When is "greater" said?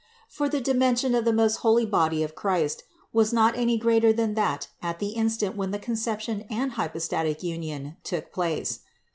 3.77-4.11